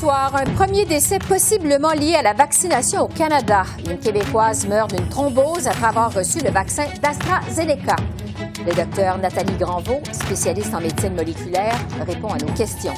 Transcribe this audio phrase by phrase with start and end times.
[0.00, 3.64] Soir, un premier décès possiblement lié à la vaccination au Canada.
[3.86, 7.96] Une Québécoise meurt d'une thrombose après avoir reçu le vaccin d'AstraZeneca.
[8.66, 11.74] Le docteur Nathalie Granvaux, spécialiste en médecine moléculaire,
[12.06, 12.94] répond à nos questions.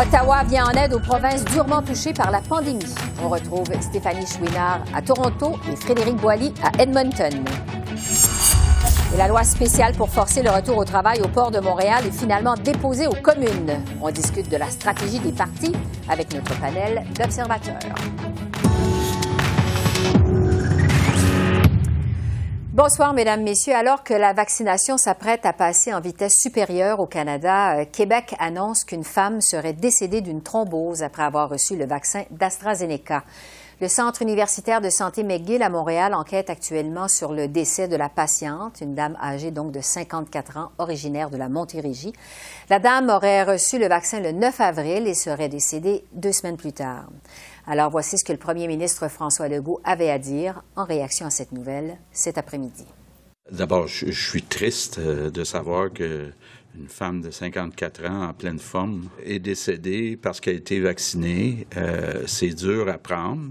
[0.00, 2.94] Ottawa vient en aide aux provinces durement touchées par la pandémie.
[3.20, 7.32] On retrouve Stéphanie Chouinard à Toronto et Frédéric Boilly à Edmonton.
[9.14, 12.10] Et la loi spéciale pour forcer le retour au travail au port de Montréal est
[12.10, 13.80] finalement déposée aux communes.
[14.02, 15.72] On discute de la stratégie des partis
[16.08, 17.78] avec notre panel d'observateurs.
[22.72, 23.74] Bonsoir, Mesdames, Messieurs.
[23.74, 28.84] Alors que la vaccination s'apprête à passer en vitesse supérieure au Canada, euh, Québec annonce
[28.84, 33.24] qu'une femme serait décédée d'une thrombose après avoir reçu le vaccin d'AstraZeneca.
[33.78, 38.08] Le Centre universitaire de santé McGill à Montréal enquête actuellement sur le décès de la
[38.08, 42.14] patiente, une dame âgée donc de 54 ans, originaire de la Montérégie.
[42.70, 46.72] La dame aurait reçu le vaccin le 9 avril et serait décédée deux semaines plus
[46.72, 47.10] tard.
[47.66, 51.30] Alors voici ce que le premier ministre François Legault avait à dire en réaction à
[51.30, 52.86] cette nouvelle cet après-midi.
[53.52, 56.30] D'abord, je, suis triste euh, de savoir que
[56.78, 61.66] une femme de 54 ans en pleine forme est décédée parce qu'elle a été vaccinée.
[61.76, 63.50] Euh, c'est dur à prendre.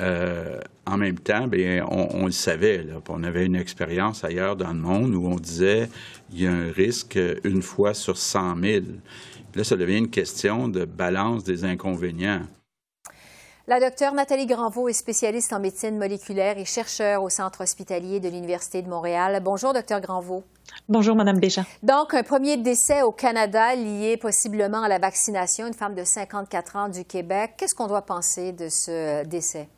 [0.00, 2.82] Euh, en même temps, bien, on, le savait.
[2.82, 5.88] Là, on avait une expérience ailleurs dans le monde où on disait
[6.32, 8.84] il y a un risque une fois sur 100 000.
[9.54, 12.42] là, ça devient une question de balance des inconvénients.
[13.66, 18.30] La docteure Nathalie Granvaux est spécialiste en médecine moléculaire et chercheur au Centre hospitalier de
[18.30, 19.42] l'Université de Montréal.
[19.44, 20.42] Bonjour, docteur Granvaux.
[20.88, 21.64] Bonjour, Madame Béja.
[21.82, 26.76] Donc, un premier décès au Canada lié possiblement à la vaccination, une femme de 54
[26.76, 27.56] ans du Québec.
[27.58, 29.68] Qu'est-ce qu'on doit penser de ce décès?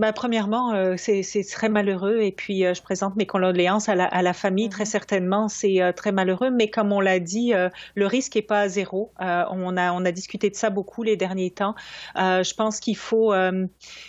[0.00, 4.06] Ben, premièrement, euh, c'est très malheureux et puis euh, je présente mes condoléances à la,
[4.06, 4.70] à la famille.
[4.70, 4.86] Très mm-hmm.
[4.86, 7.52] certainement, c'est euh, très malheureux, mais comme on l'a dit,
[7.94, 9.12] le risque n'est pas à zéro.
[9.18, 11.74] on, a, on a discuté de ça beaucoup les derniers temps.
[12.16, 13.34] je pense qu'il faut,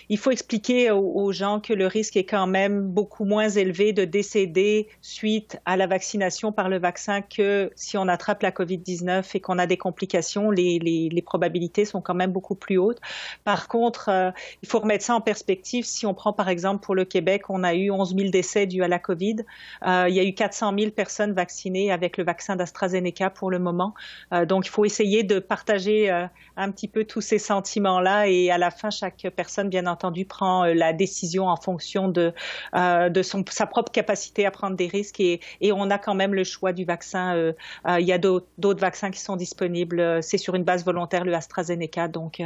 [0.07, 3.91] il faut expliquer aux, aux, gens que le risque est quand même beaucoup moins élevé
[3.91, 9.25] de décéder suite à la vaccination par le vaccin que si on attrape la COVID-19
[9.33, 10.51] et qu'on a des complications.
[10.51, 12.99] Les, les, les probabilités sont quand même beaucoup plus hautes.
[13.43, 17.05] Par contre, il faut remettre ça en perspective si on prend par exemple pour le
[17.05, 19.37] Québec, on a eu 11 000 décès dus à la COVID.
[19.85, 23.59] Euh, il y a eu 400 000 personnes vaccinées avec le vaccin d'AstraZeneca pour le
[23.59, 23.93] moment.
[24.33, 26.25] Euh, donc, il faut essayer de partager euh,
[26.57, 30.65] un petit peu tous ces sentiments-là et à la fin, chaque personne, bien entendu, prend
[30.65, 32.33] la décision en fonction de,
[32.73, 36.33] de son, sa propre capacité à prendre des risques et, et, on a quand même
[36.33, 37.53] le choix du vaccin.
[37.87, 40.21] il y a d'autres vaccins qui sont disponibles.
[40.21, 42.07] C'est sur une base volontaire, le AstraZeneca.
[42.07, 42.41] Donc,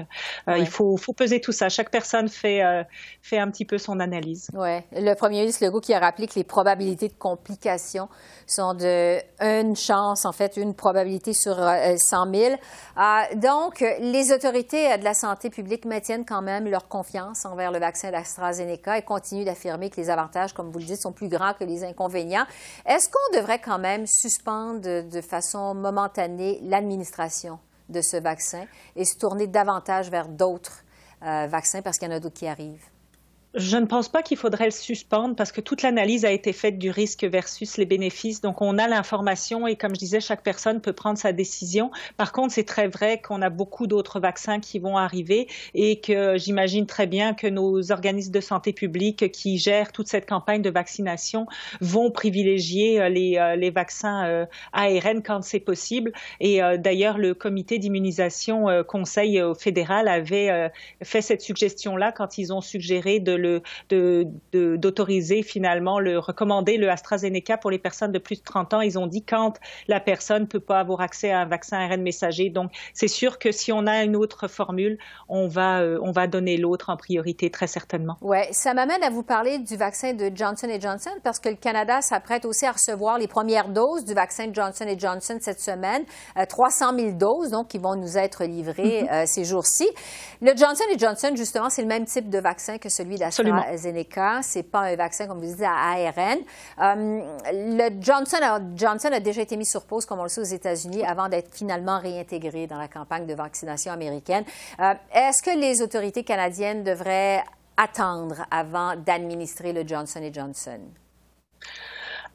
[0.47, 1.69] il faut, faut, peser tout ça.
[1.69, 2.85] Chaque personne fait,
[3.25, 4.49] fait un petit peu son analyse.
[4.53, 4.81] Oui.
[4.91, 8.07] Le premier ministre Legault qui a rappelé que les probabilités de complications
[8.45, 12.53] sont de une chance, en fait, une probabilité sur 100 euh, 000.
[12.53, 17.79] Euh, donc, les autorités de la santé publique maintiennent quand même leur confiance envers le
[17.79, 21.53] vaccin d'AstraZeneca et continuent d'affirmer que les avantages, comme vous le dites, sont plus grands
[21.53, 22.45] que les inconvénients.
[22.85, 27.57] Est-ce qu'on devrait quand même suspendre de façon momentanée l'administration
[27.89, 28.65] de ce vaccin
[28.95, 30.83] et se tourner davantage vers d'autres
[31.23, 31.81] euh, vaccins?
[31.81, 32.94] Parce qu'il y en a d'autres qui arrivent?
[33.57, 36.77] Je ne pense pas qu'il faudrait le suspendre parce que toute l'analyse a été faite
[36.77, 38.41] du risque versus les bénéfices.
[38.41, 41.89] Donc, on a l'information et comme je disais, chaque personne peut prendre sa décision.
[42.17, 46.38] Par contre, c'est très vrai qu'on a beaucoup d'autres vaccins qui vont arriver et que
[46.38, 50.69] j'imagine très bien que nos organismes de santé publique qui gèrent toute cette campagne de
[50.69, 51.47] vaccination
[51.79, 56.11] vont privilégier euh, les, euh, les vaccins euh, ARN quand c'est possible.
[56.41, 60.72] Et d'ailleurs, le comité d'immunisation conseil fédéral avait
[61.03, 63.44] fait cette suggestion-là quand ils ont suggéré de
[63.91, 68.81] d'autoriser finalement le recommander le AstraZeneca pour les personnes de plus de 30 ans.
[68.81, 72.02] Ils ont dit quand la personne ne peut pas avoir accès à un vaccin ARN
[72.02, 72.49] messager.
[72.49, 74.97] Donc, c'est sûr que si on a une autre formule,
[75.29, 78.17] on va, euh, on va donner l'autre en priorité, très certainement.
[78.22, 82.02] Oui, ça m'amène à vous parler du vaccin de Johnson Johnson parce que le Canada
[82.02, 86.03] s'apprête aussi à recevoir les premières doses du vaccin de Johnson Johnson cette semaine.
[86.49, 89.23] 300 euh, 000 doses, donc, qui vont nous être livrées mm-hmm.
[89.23, 89.87] euh, ces jours-ci.
[90.41, 94.41] Le Johnson Johnson, justement, c'est le même type de vaccin que celui AstraZeneca.
[94.41, 96.40] C'est pas un vaccin, comme vous disiez, à ARN.
[96.82, 97.22] Euh,
[97.52, 100.43] le Johnson a, Johnson a déjà été mis sur pause, comme on le sait, aux
[100.43, 104.43] États-Unis, avant d'être finalement réintégré dans la campagne de vaccination américaine.
[104.79, 107.43] Euh, est-ce que les autorités canadiennes devraient
[107.78, 110.79] attendre avant d'administrer le Johnson Johnson?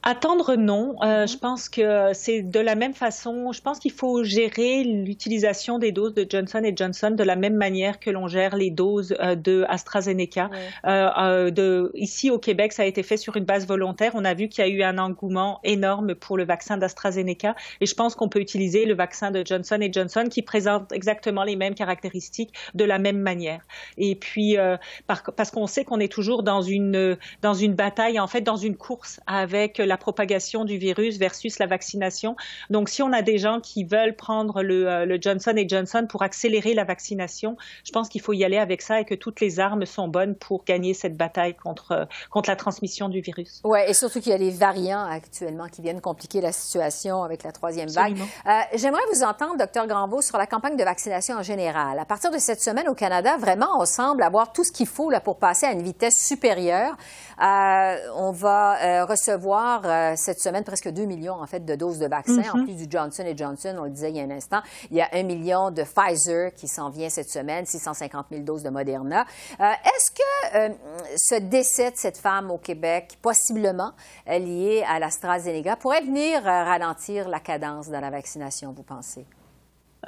[0.03, 0.95] Attendre, non.
[1.03, 3.51] Euh, je pense que c'est de la même façon.
[3.51, 7.99] Je pense qu'il faut gérer l'utilisation des doses de Johnson Johnson de la même manière
[7.99, 10.49] que l'on gère les doses euh, de AstraZeneca.
[10.85, 14.13] Euh, de, ici au Québec, ça a été fait sur une base volontaire.
[14.15, 17.85] On a vu qu'il y a eu un engouement énorme pour le vaccin d'AstraZeneca, et
[17.85, 21.75] je pense qu'on peut utiliser le vaccin de Johnson Johnson qui présente exactement les mêmes
[21.75, 23.61] caractéristiques de la même manière.
[23.97, 24.57] Et puis
[25.05, 28.75] parce qu'on sait qu'on est toujours dans une dans une bataille, en fait, dans une
[28.75, 32.35] course avec la propagation du virus versus la vaccination.
[32.69, 36.23] Donc, si on a des gens qui veulent prendre le, euh, le Johnson Johnson pour
[36.23, 39.59] accélérer la vaccination, je pense qu'il faut y aller avec ça et que toutes les
[39.59, 43.61] armes sont bonnes pour gagner cette bataille contre, euh, contre la transmission du virus.
[43.63, 47.43] Oui, et surtout qu'il y a les variants actuellement qui viennent compliquer la situation avec
[47.43, 48.17] la troisième vague.
[48.19, 51.99] Euh, J'aimerais vous entendre, docteur Granvaux, sur la campagne de vaccination en général.
[51.99, 55.09] À partir de cette semaine au Canada, vraiment, on semble avoir tout ce qu'il faut
[55.09, 56.95] là, pour passer à une vitesse supérieure.
[57.41, 62.07] Euh, on va recevoir euh, cette semaine presque 2 millions en fait de doses de
[62.07, 62.65] vaccins, en mhm.
[62.65, 64.61] plus du Johnson Johnson, on le disait il y a un instant.
[64.89, 68.63] Il y a un million de Pfizer qui s'en vient cette semaine, 650 000 doses
[68.63, 69.25] de Moderna.
[69.59, 70.69] Euh, est-ce que euh,
[71.17, 73.91] ce décès de cette femme au Québec, possiblement
[74.27, 79.25] lié à l'AstraZeneca, pourrait venir ralentir la cadence dans la vaccination, vous pensez?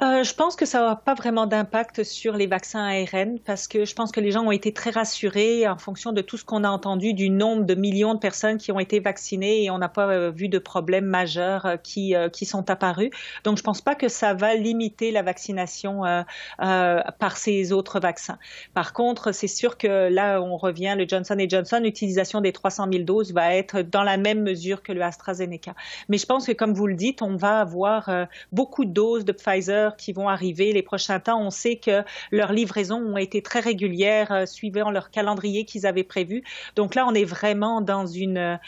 [0.02, 3.84] Euh, je pense que ça n'a pas vraiment d'impact sur les vaccins ARN parce que
[3.84, 6.64] je pense que les gens ont été très rassurés en fonction de tout ce qu'on
[6.64, 9.88] a entendu du nombre de millions de personnes qui ont été vaccinées et on n'a
[9.88, 13.10] pas euh, vu de problèmes majeurs euh, qui, qui sont apparus.
[13.44, 16.02] Donc, je pense pas que ça va limiter la vaccination
[16.58, 18.38] par ces autres vaccins.
[18.72, 23.04] Par contre, c'est sûr que là, on revient, le Johnson Johnson, l'utilisation des 300 000
[23.04, 25.74] doses va être dans la même mesure que le AstraZeneca.
[26.08, 28.10] Mais je pense que, comme vous le dites, on va avoir
[28.52, 31.40] beaucoup de doses de Pfizer qui vont arriver les prochains temps.
[31.40, 36.04] On sait que leurs livraisons ont été très régulières, euh, suivant leur calendrier qu'ils avaient
[36.04, 36.42] prévu.
[36.76, 38.58] Donc là, on est vraiment dans une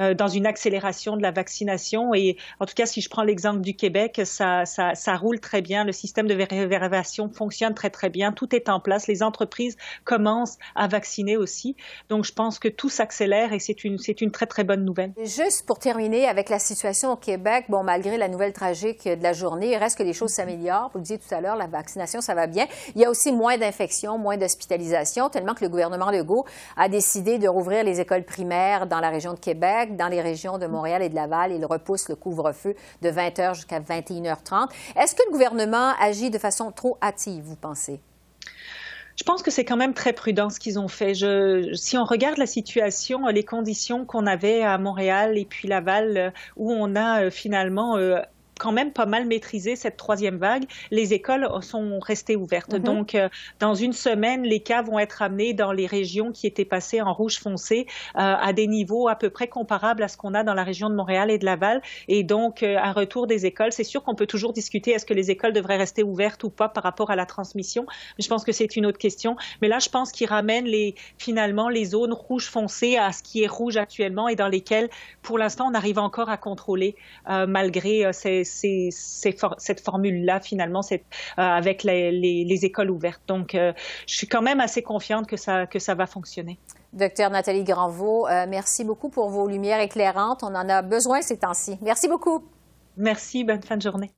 [0.00, 2.14] euh, dans une accélération de la vaccination.
[2.14, 5.84] Et en tout cas, si je prends l'exemple du Québec, ça, ça, roule très bien.
[5.84, 8.32] Le système de vérification fonctionne très très bien.
[8.32, 9.06] Tout est en place.
[9.06, 11.76] Les entreprises commencent à vacciner aussi.
[12.08, 15.12] Donc je pense que tout s'accélère et c'est une c'est une très très bonne nouvelle.
[15.22, 19.32] Juste pour terminer avec la situation au Québec, bon malgré la nouvelle tragique de la
[19.32, 22.20] journée, il reste que les choses s'améliorent vous le disiez tout à l'heure, la vaccination,
[22.20, 22.66] ça va bien.
[22.94, 26.44] Il y a aussi moins d'infections, moins d'hospitalisations, tellement que le gouvernement Legault
[26.76, 30.58] a décidé de rouvrir les écoles primaires dans la région de Québec, dans les régions
[30.58, 31.52] de Montréal et de Laval.
[31.52, 34.68] Il repousse le couvre-feu de 20 h jusqu'à 21h30.
[34.96, 38.00] Est-ce que le gouvernement agit de façon trop hâtive, vous pensez?
[39.16, 41.14] Je pense que c'est quand même très prudent ce qu'ils ont fait.
[41.74, 46.72] Si on regarde la situation, les conditions qu'on avait à Montréal et puis Laval, où
[46.72, 48.20] on a euh, finalement euh,
[48.58, 50.64] quand même pas mal maîtrisé cette troisième vague.
[50.90, 52.74] Les écoles sont restées ouvertes.
[52.74, 52.82] Mhm.
[52.82, 53.28] Donc, euh,
[53.60, 57.12] dans une semaine, les cas vont être amenés dans les régions qui étaient passées en
[57.12, 57.86] rouge foncé
[58.16, 60.88] euh, à des niveaux à peu près comparables à ce qu'on a dans la région
[60.88, 61.82] de Montréal et de Laval.
[62.08, 65.14] Et donc, euh, un retour des écoles, c'est sûr qu'on peut toujours discuter est-ce que
[65.14, 67.86] les écoles devraient rester ouvertes ou pas par rapport à la transmission.
[68.18, 69.36] Je pense que c'est une autre question.
[69.62, 73.42] Mais là, je pense qu'ils ramènent les, finalement les zones rouges foncées à ce qui
[73.42, 74.88] est rouge actuellement et dans lesquelles,
[75.22, 76.96] pour l'instant, on arrive encore à contrôler
[77.26, 80.96] malgré ces cette formule-là, finalement, euh,
[81.36, 83.22] avec les, écoles ouvertes.
[83.26, 83.72] Donc, euh,
[84.06, 86.58] je suis quand même assez confiante que ça, que ça va fonctionner.
[86.92, 90.42] Docteur Nathalie Granvaux, euh, merci beaucoup pour vos lumières éclairantes.
[90.42, 91.76] On en a besoin ces temps-ci.
[91.82, 92.44] Merci beaucoup.
[92.96, 93.42] Merci.
[93.42, 94.12] Bonne fin de journée.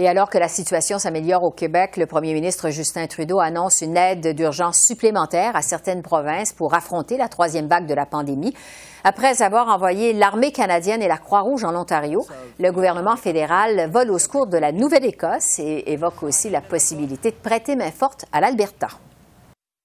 [0.00, 3.96] Et alors que la situation s'améliore au Québec, le premier ministre Justin Trudeau annonce une
[3.96, 8.54] aide d'urgence supplémentaire à certaines provinces pour affronter la troisième vague de la pandémie.
[9.02, 12.24] Après avoir envoyé l'armée canadienne et la Croix-Rouge en Ontario,
[12.60, 17.36] le gouvernement fédéral vole au secours de la Nouvelle-Écosse et évoque aussi la possibilité de
[17.36, 18.90] prêter main forte à l'Alberta.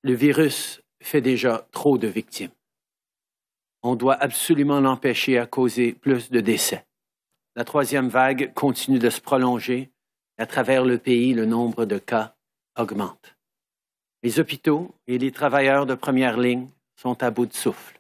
[0.04, 2.52] Le virus fait déjà trop de victimes.
[3.82, 6.86] On doit absolument l'empêcher à causer plus de décès.
[7.56, 9.90] La troisième vague continue de se prolonger
[10.38, 12.34] à travers le pays, le nombre de cas
[12.78, 13.36] augmente.
[14.24, 18.00] Les hôpitaux et les travailleurs de première ligne sont à bout de souffle.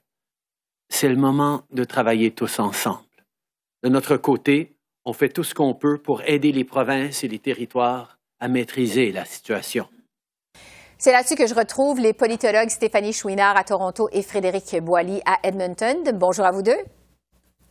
[0.89, 3.03] C'est le moment de travailler tous ensemble.
[3.83, 4.73] De notre côté,
[5.05, 9.11] on fait tout ce qu'on peut pour aider les provinces et les territoires à maîtriser
[9.11, 9.87] la situation.
[10.97, 15.39] C'est là-dessus que je retrouve les politologues Stéphanie Chouinard à Toronto et Frédéric Boily à
[15.43, 15.97] Edmonton.
[16.13, 16.77] Bonjour à vous deux.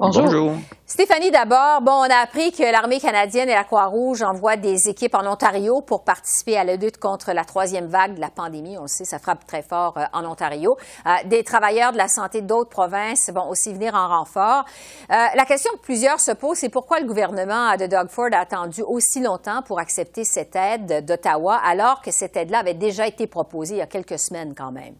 [0.03, 0.55] Bonjour.
[0.85, 5.15] Stéphanie, d'abord, bon, on a appris que l'armée canadienne et la Croix-Rouge envoient des équipes
[5.15, 8.77] en Ontario pour participer à la lutte contre la troisième vague de la pandémie.
[8.77, 10.77] On le sait, ça frappe très fort euh, en Ontario.
[11.07, 14.65] Euh, des travailleurs de la santé d'autres provinces vont aussi venir en renfort.
[15.09, 18.39] Euh, la question que plusieurs se posent, c'est pourquoi le gouvernement de Doug Ford a
[18.39, 23.29] attendu aussi longtemps pour accepter cette aide d'Ottawa, alors que cette aide-là avait déjà été
[23.29, 24.97] proposée il y a quelques semaines quand même?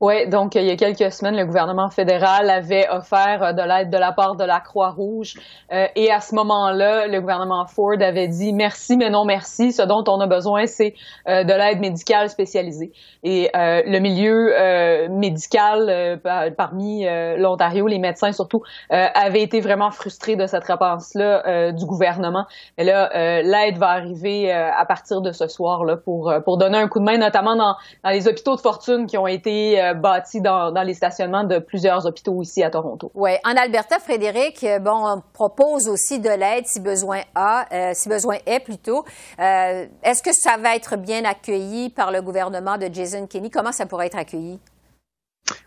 [0.00, 3.90] Oui, donc il y a quelques semaines, le gouvernement fédéral avait offert euh, de l'aide
[3.90, 5.34] de la part de la Croix-Rouge
[5.72, 9.82] euh, et à ce moment-là, le gouvernement Ford avait dit merci mais non merci, ce
[9.82, 10.94] dont on a besoin c'est
[11.28, 12.90] euh, de l'aide médicale spécialisée.
[13.22, 16.20] Et le milieu médical
[16.56, 17.04] parmi
[17.36, 22.46] l'Ontario, les médecins surtout, avait été vraiment frustré de cette réponse-là du gouvernement.
[22.78, 26.98] Et là, l'aide va arriver à partir de ce soir-là pour, pour donner un coup
[26.98, 30.72] de main, notamment dans, dans les hôpitaux de fortune qui ont été euh, bâti dans,
[30.84, 33.10] les stationnements de plusieurs hôpitaux ici à Toronto.
[33.14, 33.32] Oui.
[33.44, 38.08] En Alberta, Frédéric, euh, bon, on propose aussi de l'aide si besoin a, euh, si
[38.08, 39.04] besoin est plutôt.
[39.38, 43.50] Est-ce que ça va être bien accueilli par le gouvernement de Jason Kenney?
[43.50, 44.58] Comment ça pourrait être accueilli?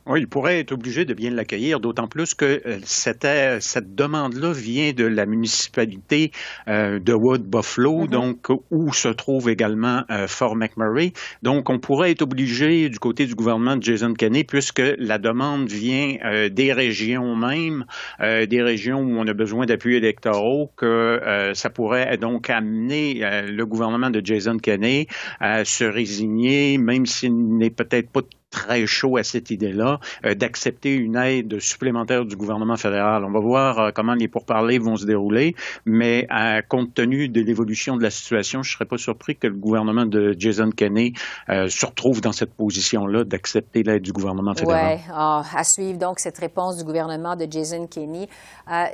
[0.08, 3.96] Oui, il pourrait être obligé de bien l'accueillir, d'autant plus que euh, cette, euh, cette
[3.96, 6.32] demande-là vient de la municipalité
[6.68, 8.10] euh, de Wood Buffalo, mm-hmm.
[8.10, 11.14] donc où se trouve également Fort McMurray.
[11.42, 15.70] Donc, on pourrait être obligé du côté du gouvernement de Jason Kenney, puisque la demande
[15.70, 16.18] vient
[16.52, 17.86] des régions même,
[18.20, 24.10] des régions où on a besoin d'appui électoraux, que ça pourrait donc amener le gouvernement
[24.10, 25.08] de Jason Kenney
[25.40, 28.22] à se résigner, même s'il n'est peut-être pas
[28.56, 33.26] très chaud à cette idée-là, euh, d'accepter une aide supplémentaire du gouvernement fédéral.
[33.26, 37.42] On va voir euh, comment les pourparlers vont se dérouler, mais euh, compte tenu de
[37.42, 41.12] l'évolution de la situation, je ne serais pas surpris que le gouvernement de Jason Kenney
[41.48, 44.96] se retrouve dans cette position-là d'accepter l'aide du gouvernement fédéral.
[44.96, 48.30] Oui, ah, à suivre donc cette réponse du gouvernement de Jason Kenney.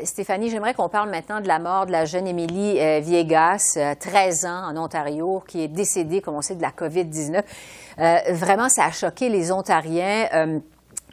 [0.03, 4.63] Stéphanie, j'aimerais qu'on parle maintenant de la mort de la jeune Émilie Viegas, 13 ans,
[4.71, 7.43] en Ontario, qui est décédée, comme on sait, de la COVID-19.
[7.97, 10.27] Vraiment, ça a choqué les Ontariens.
[10.33, 10.59] Euh,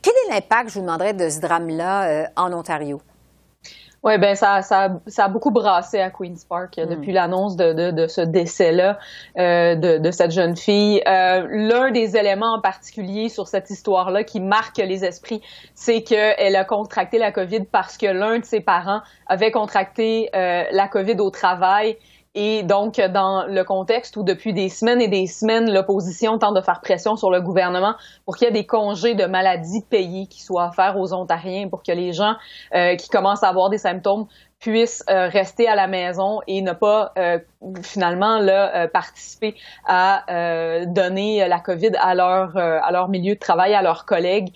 [0.02, 3.00] quel est l'impact, je vous demanderais, de ce drame-là euh, en Ontario?
[4.04, 6.88] Oui, ben ça, ça, ça, a beaucoup brassé à Queen's Park euh, hmm.
[6.88, 8.96] depuis l'annonce de, de, ce décès-là
[9.36, 11.02] de, de, cette jeune fille.
[11.04, 15.42] L'un des éléments en particulier sur cette histoire-là qui marque les esprits,
[15.74, 20.86] c'est qu'elle a contracté la COVID parce que l'un de ses parents avait contracté la
[20.86, 21.96] COVID au travail
[22.34, 26.60] et donc, dans le contexte où depuis des semaines et des semaines, l'opposition tente de
[26.60, 27.94] faire pression sur le gouvernement
[28.24, 31.82] pour qu'il y ait des congés de maladie payés qui soient offerts aux Ontariens, pour
[31.82, 32.34] que les gens
[32.74, 34.26] euh, qui commencent à avoir des symptômes
[34.60, 37.38] puissent euh, rester à la maison et ne pas euh,
[37.82, 40.24] finalement là, euh, participer à
[40.86, 44.52] donner la COVID à leur à leur milieu de travail, à leurs collègues.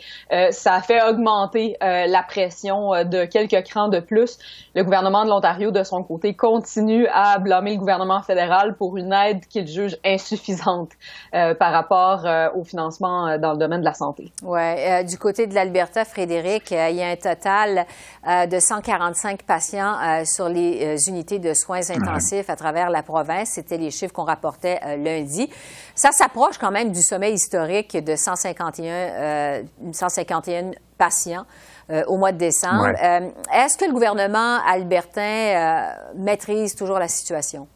[0.51, 4.39] ça a fait augmenter la pression de quelques crans de plus.
[4.75, 9.13] Le gouvernement de l'Ontario, de son côté, continue à blâmer le gouvernement fédéral pour une
[9.13, 10.91] aide qu'il juge insuffisante
[11.33, 14.33] par rapport au financement dans le domaine de la santé.
[14.43, 17.87] Ouais, du côté de l'Alberta, Frédéric, il y a un total
[18.27, 19.63] de 145 patients
[20.03, 23.51] euh, sur les euh, unités de soins intensifs à travers la province.
[23.51, 25.49] C'était les chiffres qu'on rapportait euh, lundi.
[25.95, 31.47] Ça s'approche quand même du sommet historique de 151, 151 patients.
[32.07, 32.89] au mois de décembre.
[33.53, 37.67] Est-ce que le gouvernement albertain maîtrise toujours la situation?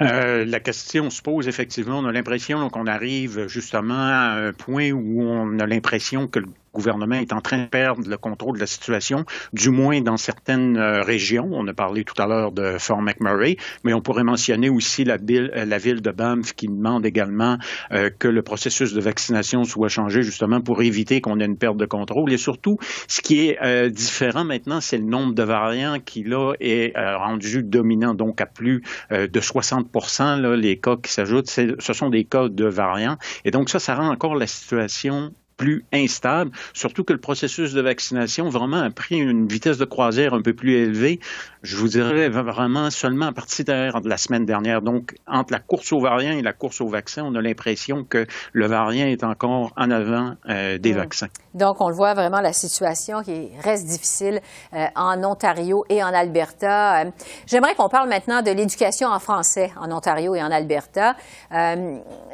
[0.00, 1.98] la question se pose effectivement.
[1.98, 6.48] On a l'impression qu'on arrive justement à un point où on a l'impression que le
[6.78, 10.76] gouvernement est en train de perdre le contrôle de la situation, du moins dans certaines
[10.76, 11.48] euh, régions.
[11.52, 15.16] On a parlé tout à l'heure de Fort McMurray, mais on pourrait mentionner aussi la
[15.16, 17.58] ville, euh, ville de Banff qui demande également
[17.92, 21.76] euh, que le processus de vaccination soit changé justement pour éviter qu'on ait une perte
[21.76, 22.32] de contrôle.
[22.32, 26.92] Et surtout, ce qui est différent maintenant, c'est le nombre de variants qui là est
[26.96, 29.88] rendu dominant, donc à plus de 60
[30.20, 33.16] là, les cas qui s'ajoutent, ce sont des cas de variants.
[33.44, 37.82] Et donc ça, ça rend encore la situation plus instable, surtout que le processus de
[37.82, 41.20] vaccination vraiment a pris une vitesse de croisière un peu plus élevée.
[41.62, 44.80] Je vous dirais vraiment seulement à partir de la semaine dernière.
[44.80, 48.26] Donc, entre la course aux variants et la course au vaccin, on a l'impression que
[48.52, 51.26] le variant est encore en avant euh, des vaccins.
[51.54, 54.40] Donc, on le voit vraiment, la situation qui reste difficile
[54.72, 57.00] euh, en Ontario et en Alberta.
[57.00, 57.10] Euh,
[57.46, 61.16] j'aimerais qu'on parle maintenant de l'éducation en français en Ontario et en Alberta.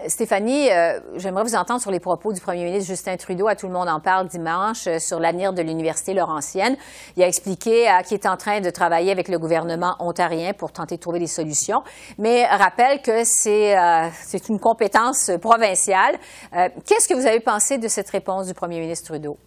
[0.07, 0.69] Stéphanie,
[1.17, 3.89] j'aimerais vous entendre sur les propos du premier ministre Justin Trudeau, à Tout le monde
[3.89, 6.77] en parle dimanche, euh, sur l'avenir de l'Université Laurentienne.
[7.17, 10.73] Il a expliqué euh, qu'il est en train de travailler avec le gouvernement ontarien pour
[10.73, 11.83] tenter de trouver des solutions,
[12.19, 14.09] mais rappelle que c'est euh,
[14.49, 16.17] une compétence provinciale.
[16.87, 19.39] Qu'est-ce que vous avez pensé de cette réponse du premier ministre Trudeau?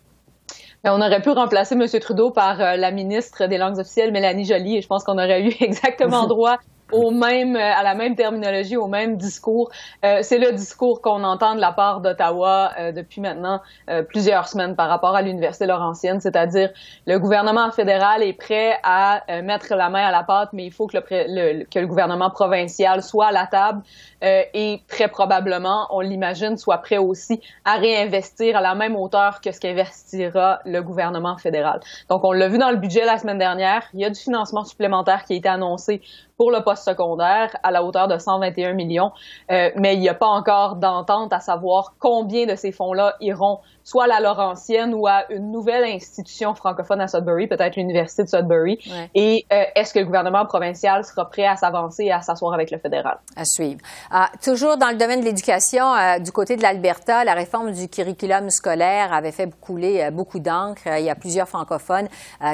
[0.84, 1.88] Ben, on aurait pu remplacer M.
[2.00, 5.54] Trudeau par la ministre des langues officielles, Mélanie Joly, et je pense qu'on aurait eu
[5.60, 6.58] exactement droit
[6.92, 9.72] au même, à la même terminologie, au même discours.
[10.02, 13.62] c'est le discours qu'on entend de la part d'Ottawa depuis maintenant
[14.10, 16.70] plusieurs semaines par rapport à l'Université Laurentienne, c'est-à-dire
[17.06, 20.88] le gouvernement fédéral est prêt à mettre la main à la pâte, mais il faut
[20.88, 23.82] que le, que le gouvernement provincial soit à la table
[24.22, 29.52] et très probablement, on l'imagine, soit prêt aussi à réinvestir à la même hauteur que
[29.52, 31.80] ce qu'investira le gouvernement fédéral.
[32.10, 34.64] Donc, on l'a vu dans le budget la semaine dernière, il y a du financement
[34.64, 36.02] supplémentaire qui a été annoncé
[36.38, 39.12] pour le poste secondaire à la hauteur de 121 millions,
[39.52, 43.60] euh, mais il n'y a pas encore d'entente à savoir combien de ces fonds-là iront
[43.88, 48.28] soit à la Laurentienne ou à une nouvelle institution francophone à Sudbury, peut-être l'Université de
[48.28, 48.78] Sudbury.
[49.16, 52.70] Et euh, est-ce que le gouvernement provincial sera prêt à s'avancer et à s'asseoir avec
[52.70, 53.18] le fédéral?
[53.38, 53.80] À suivre.
[54.12, 57.88] Ah, toujours dans le domaine de l'éducation, euh, du côté de l'Alberta, la réforme du
[57.88, 60.82] curriculum scolaire avait fait couler euh, beaucoup d'encre.
[60.86, 62.10] Il y a plusieurs francophones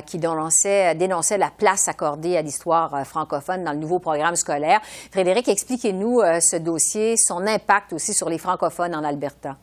[0.05, 4.81] qui dénonçaient, dénonçaient la place accordée à l'histoire francophone dans le nouveau programme scolaire.
[5.11, 9.55] Frédéric, expliquez-nous ce dossier, son impact aussi sur les francophones en Alberta.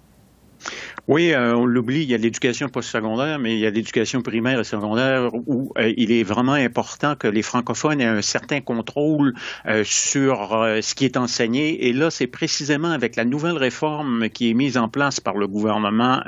[1.09, 4.61] Oui, euh, on l'oublie, il y a l'éducation postsecondaire, mais il y a l'éducation primaire
[4.61, 9.35] et secondaire où euh, il est vraiment important que les francophones aient un certain contrôle
[9.67, 11.89] euh, sur ce qui est enseigné.
[11.89, 15.47] Et là, c'est précisément avec la nouvelle réforme qui est mise en place par le
[15.47, 16.21] gouvernement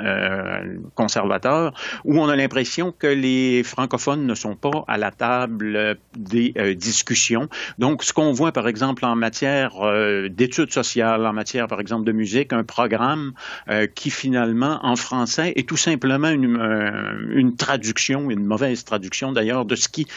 [0.95, 6.53] conservateur où on a l'impression que les francophones ne sont pas à la table des
[6.75, 7.47] discussions.
[7.77, 9.73] Donc, ce qu'on voit, par exemple, en matière
[10.29, 13.33] d'études sociales, en matière, par exemple, de musique, un programme
[13.95, 19.65] qui finalement en français est tout simplement une, euh, une traduction, une mauvaise traduction d'ailleurs,
[19.65, 20.07] de ce qui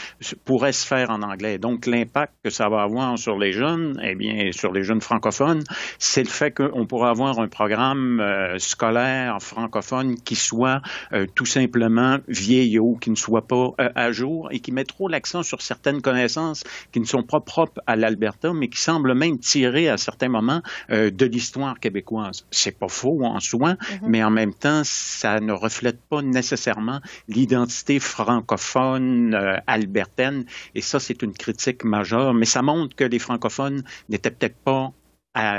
[0.45, 1.59] pourrait se faire en anglais.
[1.59, 5.63] Donc l'impact que ça va avoir sur les jeunes, eh bien, sur les jeunes francophones,
[5.99, 10.81] c'est le fait qu'on pourra avoir un programme euh, scolaire francophone qui soit
[11.13, 15.43] euh, tout simplement vieillot, qui ne soit pas à jour et qui met trop l'accent
[15.43, 19.89] sur certaines connaissances qui ne sont pas propres à l'Alberta, mais qui semblent même tirer
[19.89, 22.47] à certains moments de l'histoire québécoise.
[22.51, 23.99] C'est pas faux en soi, mm-hmm.
[24.09, 30.45] mais en même temps, ça ne reflète pas nécessairement l'identité francophone euh, albertaine.
[30.75, 32.35] Et ça, c'est une critique majeure.
[32.35, 34.93] Mais ça montre que les francophones n'étaient peut-être pas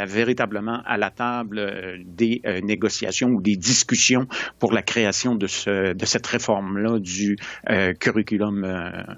[0.05, 4.27] véritablement à la table euh, des euh, négociations ou des discussions
[4.59, 7.37] pour la création de, ce, de cette réforme-là du
[7.99, 8.65] curriculum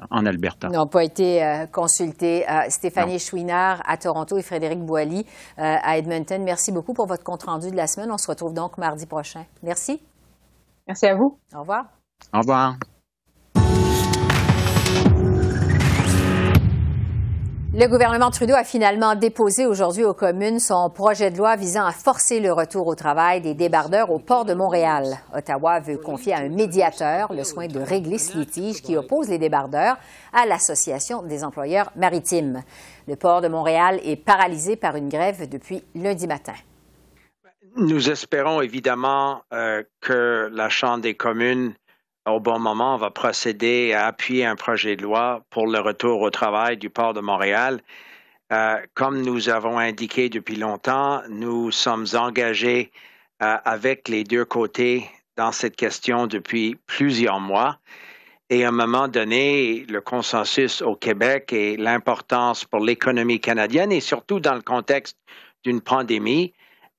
[0.09, 0.67] en Alberta.
[0.71, 2.45] Ils n'ont pas été consultés.
[2.69, 5.25] Stéphanie Chouinard à Toronto et Frédéric Boilly
[5.57, 6.43] à Edmonton.
[6.43, 8.11] Merci beaucoup pour votre compte-rendu de la semaine.
[8.11, 9.45] On se retrouve donc mardi prochain.
[9.63, 10.01] Merci.
[10.87, 11.39] Merci à vous.
[11.55, 11.85] Au revoir.
[12.33, 12.75] Au revoir.
[17.71, 21.91] Le gouvernement Trudeau a finalement déposé aujourd'hui aux communes son projet de loi visant à
[21.91, 25.19] forcer le retour au travail des débardeurs au port de Montréal.
[25.35, 29.37] Ottawa veut confier à un médiateur le soin de régler ce litige qui oppose les
[29.37, 29.97] débardeurs
[30.33, 32.63] à l'Association des employeurs maritimes.
[33.07, 36.55] Le port de Montréal est paralysé par une grève depuis lundi matin.
[37.75, 41.73] Nous espérons évidemment euh, que la Chambre des communes
[42.31, 46.29] au bon moment, va procéder à appuyer un projet de loi pour le retour au
[46.29, 47.81] travail du port de Montréal.
[48.51, 52.91] Euh, comme nous avons indiqué depuis longtemps, nous sommes engagés
[53.43, 57.79] euh, avec les deux côtés dans cette question depuis plusieurs mois.
[58.49, 64.01] Et à un moment donné, le consensus au Québec et l'importance pour l'économie canadienne et
[64.01, 65.17] surtout dans le contexte
[65.63, 66.53] d'une pandémie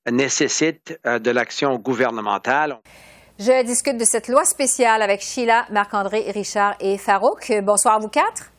[0.09, 2.79] nécessitent euh, de l'action gouvernementale.
[3.43, 7.51] Je discute de cette loi spéciale avec Sheila, Marc-André, Richard et Farouk.
[7.63, 8.50] Bonsoir à vous quatre.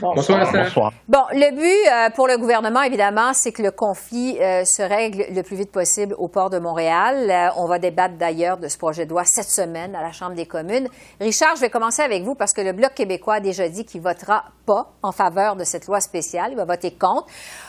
[0.00, 0.52] Bonsoir.
[0.52, 0.92] Bonsoir.
[1.08, 5.24] Bon, le but euh, pour le gouvernement, évidemment, c'est que le conflit euh, se règle
[5.30, 7.30] le plus vite possible au port de Montréal.
[7.30, 10.34] Euh, on va débattre d'ailleurs de ce projet de loi cette semaine à la Chambre
[10.34, 10.88] des communes.
[11.20, 14.02] Richard, je vais commencer avec vous parce que le Bloc québécois a déjà dit qu'il
[14.02, 16.50] votera pas en faveur de cette loi spéciale.
[16.50, 17.26] Il va voter contre.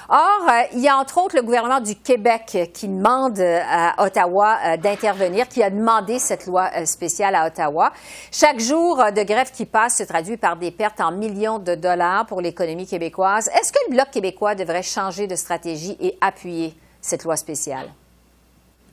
[0.09, 4.57] Or, euh, il y a entre autres le gouvernement du Québec qui demande à Ottawa
[4.65, 7.91] euh, d'intervenir, qui a demandé cette loi spéciale à Ottawa.
[8.31, 12.16] Chaque jour de grève qui passe se traduit par des pertes en millions de dollars
[12.25, 13.49] pour l'économie québécoise.
[13.49, 17.89] Est-ce que le Bloc québécois devrait changer de stratégie et appuyer cette loi spéciale?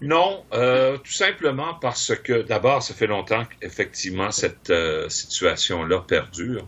[0.00, 4.70] Non, tout simplement parce que d'abord, ça fait longtemps qu'effectivement cette
[5.08, 6.66] situation-là perdure.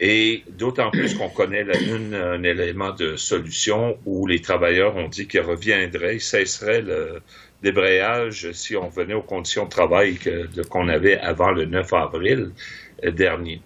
[0.00, 5.08] Et d'autant plus qu'on connaît la une, un élément de solution où les travailleurs ont
[5.08, 7.20] dit qu'ils reviendraient, ils cesseraient le
[7.62, 10.18] débrayage si on venait aux conditions de travail
[10.70, 12.52] qu'on avait avant le 9 avril
[13.04, 13.60] euh, dernier.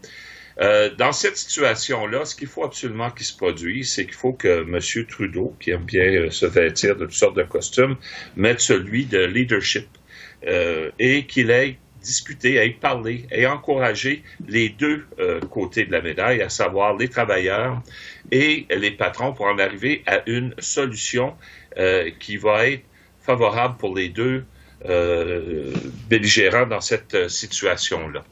[0.60, 4.62] Euh, dans cette situation-là, ce qu'il faut absolument qu'il se produise, c'est qu'il faut que
[4.62, 5.06] M.
[5.06, 7.96] Trudeau, qui aime bien euh, se vêtir de toutes sortes de costumes,
[8.36, 9.88] mette celui de leadership
[10.46, 15.92] euh, et qu'il ait discuter, à y parler et encourager les deux euh, côtés de
[15.92, 17.82] la médaille, à savoir les travailleurs
[18.30, 21.34] et les patrons pour en arriver à une solution
[21.78, 22.84] euh, qui va être
[23.20, 24.44] favorable pour les deux
[24.88, 25.72] euh,
[26.08, 28.24] belligérants dans cette situation-là.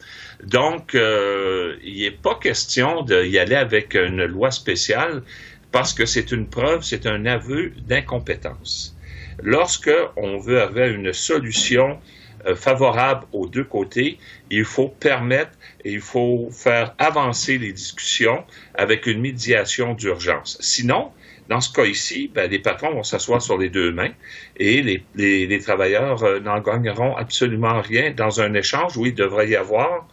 [0.44, 5.22] Donc, il n'est pas question d'y aller avec une loi spéciale
[5.70, 8.96] parce que c'est une preuve, c'est un aveu d'incompétence.
[9.42, 11.98] Lorsque on veut avoir une solution
[12.46, 14.18] euh, favorable aux deux côtés,
[14.50, 15.52] il faut permettre
[15.84, 20.58] et il faut faire avancer les discussions avec une médiation d'urgence.
[20.60, 21.12] Sinon,
[21.52, 24.12] dans ce cas ici, ben, les patrons vont s'asseoir sur les deux mains
[24.56, 29.50] et les, les, travailleurs euh, n'en gagneront absolument rien dans un échange où il devrait
[29.50, 30.08] y avoir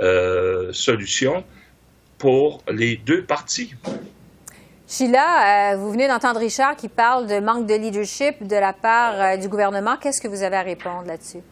[0.00, 1.44] euh, solution
[2.18, 3.72] pour les deux parties.
[4.88, 9.14] Sheila, euh, vous venez d'entendre Richard qui parle de manque de leadership de la part
[9.20, 9.96] euh, du gouvernement.
[9.96, 11.42] Qu'est-ce que vous avez à répondre là-dessus?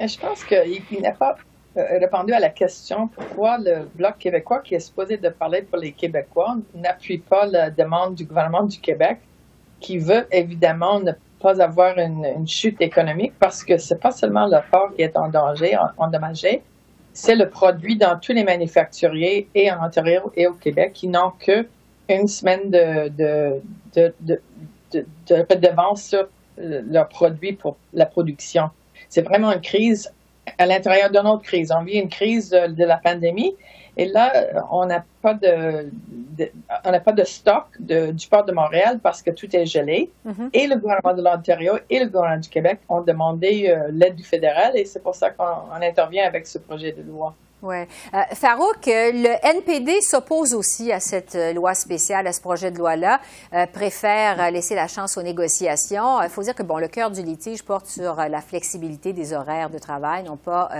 [0.00, 1.36] Je pense qu'il n'a pas
[1.76, 5.92] répondu à la question pourquoi le Bloc québécois, qui est supposé de parler pour les
[5.92, 9.18] Québécois, n'appuie pas la demande du gouvernement du Québec,
[9.80, 14.58] qui veut évidemment ne pas avoir une, chute économique, parce que c'est pas seulement le
[14.70, 16.62] port qui est en danger, endommagé,
[17.12, 21.32] c'est le produit dans tous les manufacturiers et en Ontario et au Québec qui n'ont
[21.38, 21.66] que
[22.08, 23.62] une semaine de, de,
[23.94, 24.40] de, de,
[24.92, 28.70] de, sur leurs produits pour la production.
[29.08, 30.12] C'est vraiment une crise
[30.58, 31.72] à l'intérieur d'une autre crise.
[31.76, 33.54] On vit une crise de, la pandémie
[33.96, 34.32] et là,
[34.70, 35.90] on n'a pas de,
[36.84, 40.10] on n'a pas de stock de, du port de Montréal parce que tout est gelé.
[40.26, 40.50] Mm-hmm.
[40.52, 44.24] Et le gouvernement de l'Ontario et le gouvernement du Québec ont demandé euh, l'aide du
[44.24, 47.34] fédéral et c'est pour ça qu'on intervient avec ce projet de loi.
[47.62, 47.76] Oui.
[48.12, 52.70] Euh, Farouk, euh, le NPD s'oppose aussi à cette euh, loi spéciale, à ce projet
[52.70, 53.18] de loi-là,
[53.72, 56.22] préfère laisser la chance aux négociations.
[56.22, 59.70] Il faut dire que bon, le cœur du litige porte sur la flexibilité des horaires
[59.70, 60.70] de travail, non pas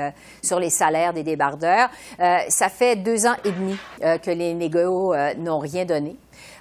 [0.43, 1.89] sur les salaires des débardeurs.
[2.19, 6.17] ça fait deux ans et demi que les négociations n'ont rien donné.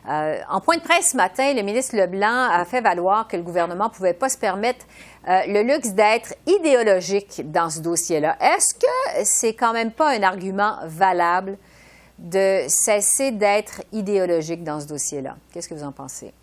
[0.07, 3.43] Euh, en point de presse ce matin, le ministre Leblanc a fait valoir que le
[3.43, 4.85] gouvernement ne pouvait pas se permettre
[5.27, 8.37] euh, le luxe d'être idéologique dans ce dossier-là.
[8.39, 11.57] Est-ce que c'est quand même pas un argument valable
[12.19, 15.35] de cesser d'être idéologique dans ce dossier-là?
[15.51, 16.33] Qu'est-ce que vous en pensez?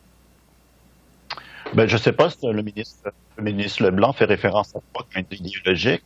[1.75, 5.07] Ben, je ne sais pas si le ministre, le ministre Leblanc fait référence à quoi
[5.31, 6.05] idéologique.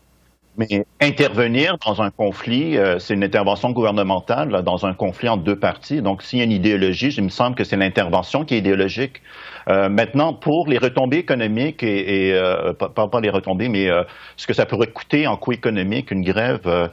[0.58, 5.58] Mais intervenir dans un conflit, euh, c'est une intervention gouvernementale dans un conflit entre deux
[5.58, 6.00] parties.
[6.00, 9.22] Donc, s'il y a une idéologie, il me semble que c'est l'intervention qui est idéologique.
[9.68, 13.88] Euh, maintenant, pour les retombées économiques et, euh, pas, pas, les retombées, mais
[14.36, 16.90] ce que ça pourrait coûter en coût économique, une grève,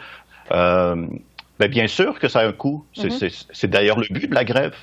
[0.50, 2.86] ben, bien sûr que ça a un coût.
[2.98, 3.46] Mm-hmm.
[3.52, 4.76] C'est d'ailleurs le but de la grève.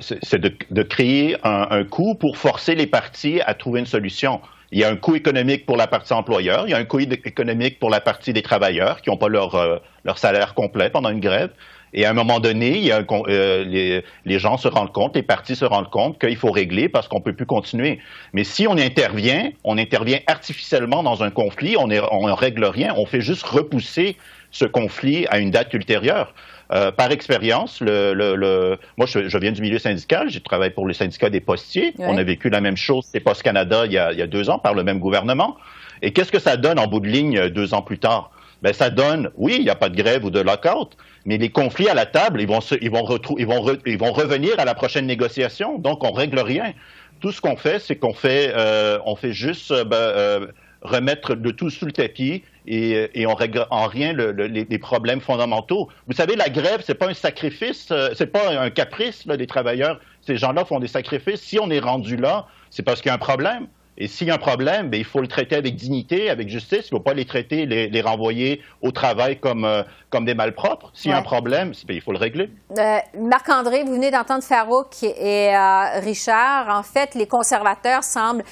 [0.00, 4.40] c'est de, de, créer un, un coût pour forcer les parties à trouver une solution.
[4.72, 6.98] Il y a un coût économique pour la partie employeur, il y a un coût
[6.98, 11.10] économique pour la partie des travailleurs qui n'ont pas leur, euh, leur salaire complet pendant
[11.10, 11.50] une grève.
[11.94, 15.64] Et à un moment donné, euh, les, les, gens se rendent compte, les partis se
[15.64, 18.00] rendent compte qu'il faut régler parce qu'on ne peut plus continuer.
[18.32, 23.06] Mais si on intervient, on intervient artificiellement dans un conflit, on ne règle rien, on
[23.06, 24.16] fait juste repousser
[24.50, 26.34] ce conflit à une date ultérieure.
[26.72, 30.28] Euh, par expérience, le, le, moi, je, viens du milieu syndical.
[30.30, 31.94] J'ai travaillé pour le syndicat des postiers.
[31.98, 34.26] On a vécu la même chose, c'est Post Canada, il y, a, il y a
[34.26, 35.56] deux ans, par le même gouvernement.
[36.02, 38.30] Et qu'est-ce que ça donne en bout de ligne euh, deux ans plus tard?
[38.62, 41.50] Ben, ça donne, oui, il n'y a pas de grève ou de lockout, mais les
[41.50, 43.06] conflits à la table, ils vont, ils vont,
[43.38, 45.78] ils vont, ils vont revenir à la prochaine négociation.
[45.78, 46.72] Donc, on règle rien.
[47.20, 50.46] Tout ce qu'on fait, c'est qu'on fait, euh, on fait juste ben, euh,
[50.86, 55.88] remettre le tout sous le tapis et, et on règle en rien les, problèmes fondamentaux.
[56.06, 60.00] Vous savez, la grève, c'est pas un sacrifice, euh, c'est pas un caprice des travailleurs.
[60.22, 61.40] Ces gens-là font des sacrifices.
[61.40, 63.66] Si on est rendu là, c'est parce qu'il y a un problème.
[63.98, 66.88] Et s'il y a un problème, bien, il faut le traiter avec dignité, avec justice.
[66.90, 70.34] Il ne faut pas les traiter, les, les renvoyer au travail comme, euh, comme des
[70.34, 70.90] malpropres.
[70.92, 72.50] S'il y a un problème, bien, il faut le régler.
[72.78, 76.68] Euh, Marc-André, vous venez d'entendre Farouk et euh, Richard.
[76.68, 78.44] En fait, les conservateurs semblent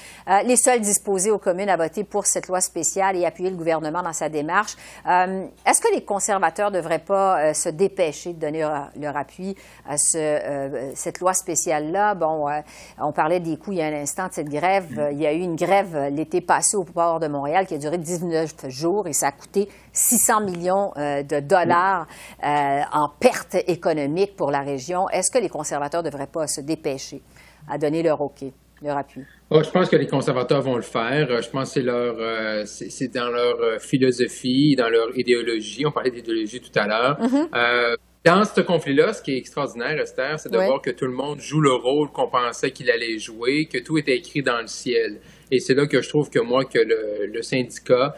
[0.45, 4.01] les seuls disposés aux communes à voter pour cette loi spéciale et appuyer le gouvernement
[4.01, 4.73] dans sa démarche.
[5.05, 8.67] Est-ce que les conservateurs ne devraient pas se dépêcher de donner
[8.99, 9.55] leur, appui
[9.87, 12.15] à ce, cette loi spéciale-là?
[12.15, 12.47] Bon,
[12.99, 15.09] on parlait des coûts il y a un instant de cette grève.
[15.11, 17.77] Il y a eu une grève euh, l'été passé au port de Montréal qui a
[17.77, 22.07] duré 19 jours et ça a coûté 600 millions euh, de dollars
[22.43, 25.09] euh, en pertes économiques pour la région.
[25.09, 27.21] Est-ce que les conservateurs ne devraient pas se dépêcher
[27.69, 28.43] à donner leur OK,
[28.81, 29.21] leur appui?
[29.49, 31.41] Oh, je pense que les conservateurs vont le faire.
[31.41, 35.85] Je pense que c'est leur, c'est dans leur philosophie, dans leur idéologie.
[35.85, 37.19] On parlait d'idéologie tout à l'heure.
[37.19, 37.97] Mm-hmm.
[38.25, 41.39] Dans ce conflit-là, ce qui est extraordinaire, Esther, c'est de voir que tout le monde
[41.39, 45.19] joue le rôle qu'on pensait qu'il allait jouer, que tout était écrit dans le ciel.
[45.51, 48.15] Et c'est là que je trouve que moi, que le, syndicat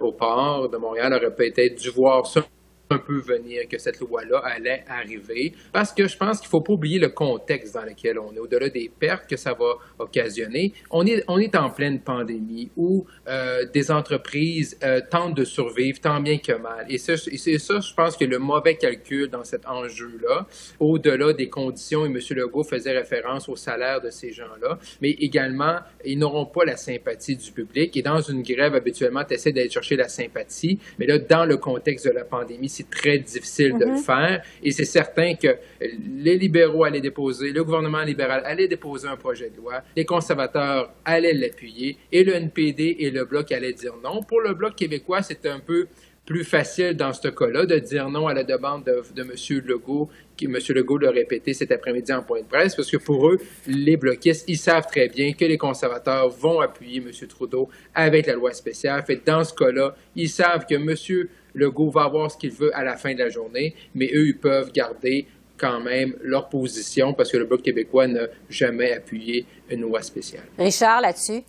[0.00, 2.44] au port de Montréal aurait peut-être dû voir ça
[2.90, 6.60] un peu venir que cette loi-là allait arriver, parce que je pense qu'il ne faut
[6.60, 10.72] pas oublier le contexte dans lequel on est, au-delà des pertes que ça va occasionner.
[10.90, 16.00] On est, on est en pleine pandémie où euh, des entreprises euh, tentent de survivre
[16.00, 16.86] tant bien que mal.
[16.88, 17.16] Et c'est
[17.58, 20.46] ça, je pense que le mauvais calcul dans cet enjeu-là,
[20.80, 22.18] au-delà des conditions, et M.
[22.30, 27.36] Legault faisait référence au salaire de ces gens-là, mais également, ils n'auront pas la sympathie
[27.36, 27.96] du public.
[27.96, 31.56] Et dans une grève, habituellement, tu essaies d'aller chercher la sympathie, mais là, dans le
[31.56, 33.98] contexte de la pandémie, très difficile de le mhm.
[33.98, 34.42] faire.
[34.62, 39.50] Et c'est certain que les libéraux allaient déposer, le gouvernement libéral allait déposer un projet
[39.50, 44.22] de loi, les conservateurs allaient l'appuyer, et le NPD et le Bloc allaient dire non.
[44.22, 45.86] Pour le Bloc québécois, c'est un peu
[46.30, 49.62] plus facile dans ce cas-là de dire non à la demande de, de M.
[49.66, 50.58] Legault, qui M.
[50.68, 54.44] Legault l'a répété cet après-midi en point de presse, parce que pour eux, les bloquistes,
[54.46, 57.10] ils savent très bien que les conservateurs vont appuyer M.
[57.26, 59.02] Trudeau avec la loi spéciale.
[59.04, 61.28] Fait dans ce cas-là, ils savent que M.
[61.54, 64.38] Legault va avoir ce qu'il veut à la fin de la journée, mais eux, ils
[64.38, 69.82] peuvent garder quand même leur position parce que le Bloc québécois n'a jamais appuyé une
[69.82, 70.44] loi spéciale.
[70.58, 71.42] Richard, là-dessus?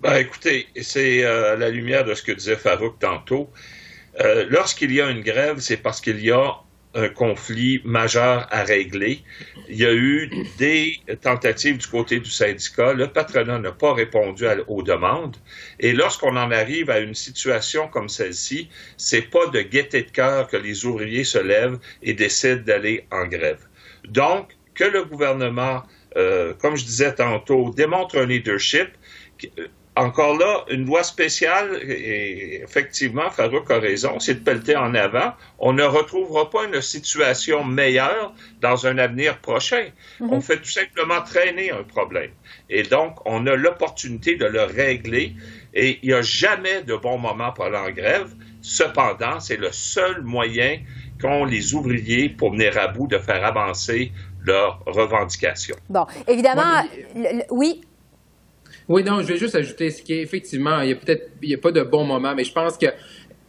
[0.00, 3.50] Ben, écoutez, c'est euh, à la lumière de ce que disait Farouk tantôt.
[4.20, 6.52] Euh, lorsqu'il y a une grève, c'est parce qu'il y a
[6.94, 9.22] un conflit majeur à régler.
[9.68, 12.92] Il y a eu des tentatives du côté du syndicat.
[12.92, 15.36] Le patronat n'a pas répondu aux demandes.
[15.80, 20.48] Et lorsqu'on en arrive à une situation comme celle-ci, c'est pas de gaieté de cœur
[20.48, 23.66] que les ouvriers se lèvent et décident d'aller en grève.
[24.08, 25.82] Donc, que le gouvernement,
[26.16, 28.88] euh, comme je disais tantôt, démontre un leadership
[29.96, 35.34] encore là, une loi spéciale, et effectivement, Farouk a raison, c'est de pelleter en avant.
[35.60, 39.86] On ne retrouvera pas une situation meilleure dans un avenir prochain.
[40.20, 40.32] Mhm.
[40.32, 42.30] On fait tout simplement traîner un problème.
[42.68, 45.34] Et donc, on a l'opportunité de le régler.
[45.74, 48.32] Et il n'y a jamais de bon moment pour aller en grève.
[48.62, 50.78] Cependant, c'est le seul moyen
[51.20, 54.10] qu'ont les ouvriers pour venir à bout de faire avancer
[54.44, 55.76] leurs revendications.
[55.88, 56.82] Bon, évidemment,
[57.50, 57.82] oui,
[58.88, 61.50] oui, non, je vais juste ajouter ce qui est effectivement, il y a peut-être il
[61.50, 62.86] y a pas de bon moment, mais je pense que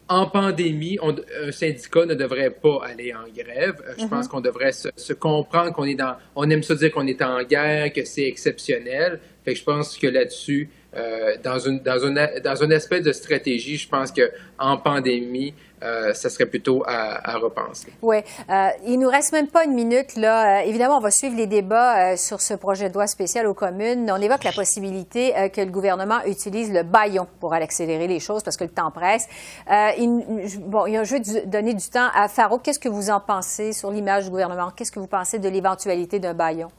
[0.08, 3.82] en pandémie, un syndicat ne devrait pas aller en grève.
[3.88, 4.30] Euh, je pense mm-hmm.
[4.30, 7.92] qu'on devrait se, comprendre qu'on est dans, on aime ça dire qu'on est en guerre,
[7.92, 9.20] que c'est exceptionnel.
[9.44, 13.12] Fait que je pense que là-dessus, euh, dans une dans une dans un aspect de
[13.12, 15.54] stratégie, je pense que en pandémie,
[15.86, 17.94] euh, ça serait plutôt à, repenser.
[18.02, 18.18] Oui.
[18.50, 20.16] Euh, il nous reste même pas une minute.
[20.16, 20.60] Là.
[20.60, 23.54] Euh, évidemment, on va suivre les débats euh, sur ce projet de loi spécial aux
[23.54, 24.10] communes.
[24.12, 28.58] On évoque la possibilité que le gouvernement utilise le baillon pour accélérer les choses parce
[28.58, 29.28] que le temps presse.
[29.70, 30.24] Il,
[30.62, 31.02] bon, il
[31.46, 32.62] donner du temps à Farouk.
[32.64, 34.72] Qu'est-ce que vous en pensez sur l'image du gouvernement?
[34.76, 36.70] Qu'est-ce que vous pensez de l'éventualité d'un baillon?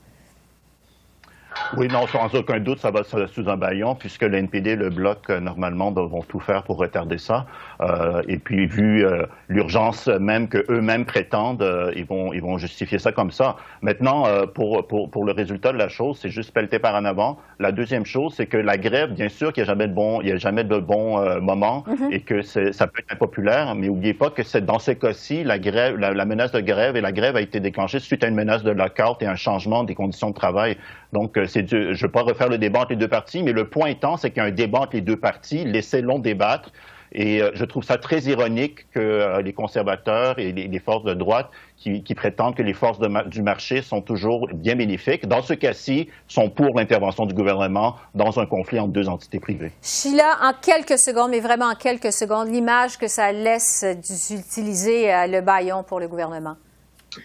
[1.77, 5.31] Oui, non, sans aucun doute, ça va sous un baillon, puisque le NPD le Bloc,
[5.31, 7.47] euh, normalement, vont tout faire pour retarder ça.
[7.81, 12.99] Euh, et puis, vu euh, l'urgence même qu'eux-mêmes prétendent, euh, ils, vont, ils vont justifier
[12.99, 13.57] ça comme ça.
[13.83, 17.39] Maintenant, pour, pour, pour, le résultat de la chose, c'est juste pelleter par en avant.
[17.59, 20.21] La deuxième chose, c'est que la grève, bien sûr qu'il n'y a jamais de bon,
[20.21, 22.13] il y a jamais de bon moment mm-hmm.
[22.13, 25.59] et que ça peut être impopulaire, mais n'oubliez pas que c'est dans ces cas-ci, la,
[25.59, 28.35] grève, la, la, menace de grève et la grève a été déclenchée suite à une
[28.35, 30.77] menace de carte et un changement des conditions de travail.
[31.17, 33.87] Donc, je ne vais pas refaire le débat entre les deux parties, mais le point
[33.87, 36.71] étant, c'est qu'il y a un débat entre les deux parties, laissez-le débattre.
[37.11, 41.15] Et euh, je trouve ça très ironique que euh, les conservateurs et les, forces de
[41.15, 41.49] droite
[41.79, 42.99] qui, prétendent que les forces
[43.29, 48.39] du marché sont toujours bien bénéfiques, dans ce cas-ci, sont pour l'intervention du gouvernement dans
[48.39, 49.73] un conflit entre deux entités privées.
[49.81, 55.27] Sheila, en quelques secondes, mais vraiment en quelques secondes, l'image que ça laisse d'utiliser euh,
[55.29, 56.57] le baillon pour le gouvernement.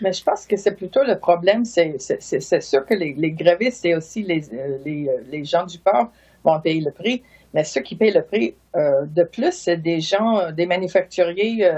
[0.02, 1.66] Mais je pense que c'est plutôt le problème.
[1.66, 5.78] C'est sûr que les, les grévistes et aussi les, euh, les, euh, les, gens du
[5.80, 6.12] port
[6.44, 7.24] vont payer le prix.
[7.54, 11.70] Mais ceux qui payent le prix euh, de plus, c'est des gens, des manufacturiers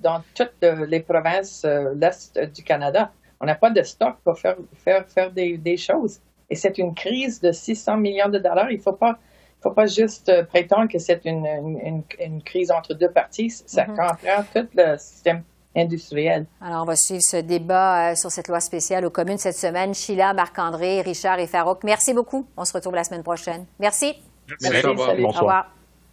[0.00, 3.10] dans toutes les provinces de l'Est du Canada.
[3.40, 6.20] On n'a pas de stock pour faire, faire, faire des, des choses.
[6.50, 8.70] Et c'est une crise de 600 millions de dollars.
[8.70, 9.18] Il ne faut pas,
[9.60, 13.50] faut pas juste prétendre que c'est une, une, une, crise entre deux parties.
[13.50, 13.96] Ça mm-hmm.
[13.96, 15.42] comprend tout le système
[15.78, 16.46] industrielle.
[16.60, 19.94] Alors, on va suivre ce débat euh, sur cette loi spéciale aux communes cette semaine.
[19.94, 22.46] Sheila, Marc-André, Richard et Farouk, merci beaucoup.
[22.56, 23.66] On se retrouve la semaine prochaine.
[23.78, 24.14] Merci.
[24.62, 24.86] Merci.
[24.86, 25.66] Au revoir.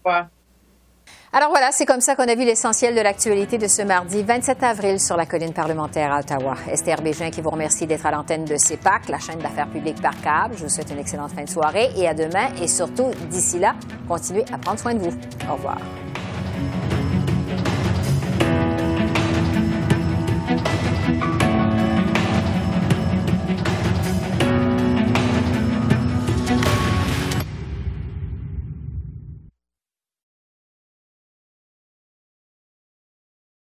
[0.03, 0.27] Au revoir.
[1.33, 4.63] Alors voilà, c'est comme ça qu'on a vu l'essentiel de l'actualité de ce mardi 27
[4.63, 6.55] avril sur la colline parlementaire à Ottawa.
[6.71, 10.19] Esther Bégin qui vous remercie d'être à l'antenne de CEPAC, la chaîne d'affaires publiques par
[10.21, 10.55] câble.
[10.57, 12.47] Je vous souhaite une excellente fin de soirée et à demain.
[12.61, 13.75] Et surtout, d'ici là,
[14.07, 15.17] continuez à prendre soin de vous.
[15.49, 15.77] Au revoir.